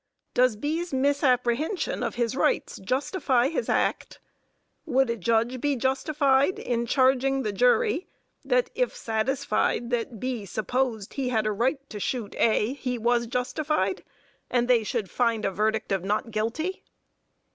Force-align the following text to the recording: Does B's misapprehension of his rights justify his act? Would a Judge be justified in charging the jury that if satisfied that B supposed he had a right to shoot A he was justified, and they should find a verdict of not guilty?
Does 0.33 0.55
B's 0.55 0.91
misapprehension 0.91 2.01
of 2.01 2.15
his 2.15 2.35
rights 2.35 2.79
justify 2.79 3.49
his 3.49 3.69
act? 3.69 4.19
Would 4.87 5.11
a 5.11 5.15
Judge 5.15 5.61
be 5.61 5.75
justified 5.75 6.57
in 6.57 6.87
charging 6.87 7.43
the 7.43 7.51
jury 7.53 8.07
that 8.43 8.71
if 8.73 8.95
satisfied 8.95 9.91
that 9.91 10.19
B 10.19 10.43
supposed 10.47 11.13
he 11.13 11.29
had 11.29 11.45
a 11.45 11.51
right 11.51 11.87
to 11.91 11.99
shoot 11.99 12.35
A 12.39 12.73
he 12.73 12.97
was 12.97 13.27
justified, 13.27 14.03
and 14.49 14.67
they 14.67 14.83
should 14.83 15.07
find 15.07 15.45
a 15.45 15.51
verdict 15.51 15.91
of 15.91 16.03
not 16.03 16.31
guilty? 16.31 16.83